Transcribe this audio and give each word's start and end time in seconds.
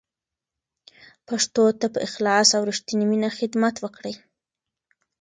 پښتو 1.27 1.63
ته 1.79 1.85
په 1.93 1.99
اخلاص 2.07 2.47
او 2.57 2.61
رښتینې 2.71 3.05
مینه 3.11 3.29
خدمت 3.37 3.75
وکړئ. 3.79 4.13